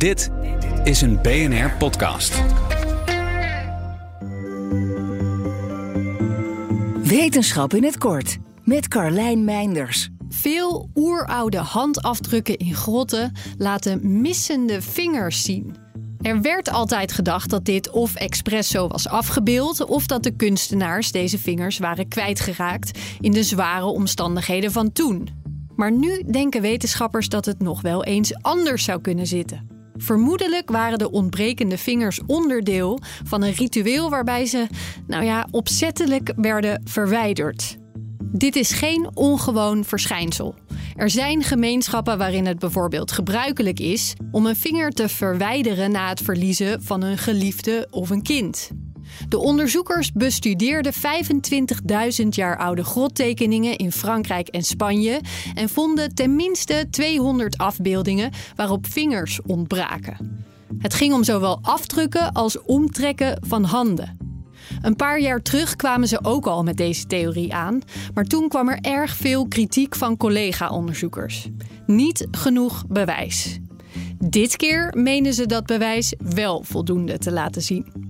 [0.00, 0.30] Dit
[0.84, 2.42] is een BNR podcast.
[7.02, 10.08] Wetenschap in het kort met Carlijn Meinders.
[10.28, 15.76] Veel oeroude handafdrukken in grotten laten missende vingers zien.
[16.20, 21.12] Er werd altijd gedacht dat dit of expres zo was afgebeeld, of dat de kunstenaars
[21.12, 25.28] deze vingers waren kwijtgeraakt in de zware omstandigheden van toen.
[25.76, 29.79] Maar nu denken wetenschappers dat het nog wel eens anders zou kunnen zitten.
[30.02, 34.66] Vermoedelijk waren de ontbrekende vingers onderdeel van een ritueel waarbij ze,
[35.06, 37.78] nou ja, opzettelijk werden verwijderd.
[38.32, 40.54] Dit is geen ongewoon verschijnsel.
[40.96, 46.20] Er zijn gemeenschappen waarin het bijvoorbeeld gebruikelijk is om een vinger te verwijderen na het
[46.20, 48.70] verliezen van een geliefde of een kind.
[49.28, 55.20] De onderzoekers bestudeerden 25.000 jaar oude grottekeningen in Frankrijk en Spanje
[55.54, 60.44] en vonden tenminste 200 afbeeldingen waarop vingers ontbraken.
[60.78, 64.18] Het ging om zowel afdrukken als omtrekken van handen.
[64.82, 67.80] Een paar jaar terug kwamen ze ook al met deze theorie aan,
[68.14, 71.48] maar toen kwam er erg veel kritiek van collega-onderzoekers.
[71.86, 73.58] Niet genoeg bewijs.
[74.18, 78.09] Dit keer menen ze dat bewijs wel voldoende te laten zien.